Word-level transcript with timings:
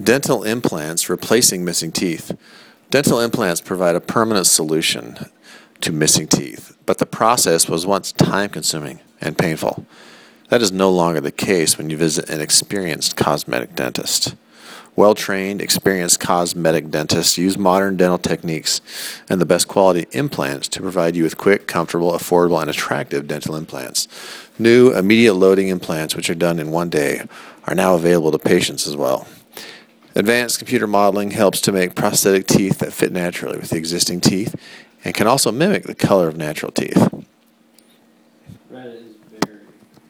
Dental 0.00 0.44
implants 0.44 1.10
replacing 1.10 1.64
missing 1.64 1.90
teeth. 1.90 2.36
Dental 2.88 3.18
implants 3.18 3.60
provide 3.60 3.96
a 3.96 4.00
permanent 4.00 4.46
solution 4.46 5.18
to 5.80 5.90
missing 5.90 6.28
teeth, 6.28 6.76
but 6.86 6.98
the 6.98 7.06
process 7.06 7.68
was 7.68 7.84
once 7.84 8.12
time 8.12 8.50
consuming 8.50 9.00
and 9.20 9.36
painful. 9.36 9.84
That 10.50 10.62
is 10.62 10.70
no 10.70 10.88
longer 10.88 11.20
the 11.20 11.32
case 11.32 11.76
when 11.76 11.90
you 11.90 11.96
visit 11.96 12.30
an 12.30 12.40
experienced 12.40 13.16
cosmetic 13.16 13.74
dentist. 13.74 14.36
Well 14.94 15.16
trained, 15.16 15.60
experienced 15.60 16.20
cosmetic 16.20 16.90
dentists 16.90 17.36
use 17.36 17.58
modern 17.58 17.96
dental 17.96 18.18
techniques 18.18 18.80
and 19.28 19.40
the 19.40 19.46
best 19.46 19.66
quality 19.66 20.06
implants 20.12 20.68
to 20.68 20.80
provide 20.80 21.16
you 21.16 21.24
with 21.24 21.36
quick, 21.36 21.66
comfortable, 21.66 22.12
affordable, 22.12 22.60
and 22.60 22.70
attractive 22.70 23.26
dental 23.26 23.56
implants. 23.56 24.06
New 24.60 24.92
immediate 24.92 25.34
loading 25.34 25.68
implants, 25.68 26.14
which 26.14 26.30
are 26.30 26.36
done 26.36 26.60
in 26.60 26.70
one 26.70 26.88
day, 26.88 27.22
are 27.66 27.74
now 27.74 27.96
available 27.96 28.30
to 28.30 28.38
patients 28.38 28.86
as 28.86 28.96
well. 28.96 29.26
Advanced 30.18 30.58
computer 30.58 30.88
modeling 30.88 31.30
helps 31.30 31.60
to 31.60 31.70
make 31.70 31.94
prosthetic 31.94 32.44
teeth 32.44 32.80
that 32.80 32.92
fit 32.92 33.12
naturally 33.12 33.56
with 33.56 33.70
the 33.70 33.76
existing 33.76 34.20
teeth 34.20 34.56
and 35.04 35.14
can 35.14 35.28
also 35.28 35.52
mimic 35.52 35.84
the 35.84 35.94
color 35.94 36.26
of 36.26 36.36
natural 36.36 36.72
teeth. 36.72 36.96
Is 36.96 38.56
very 38.68 39.04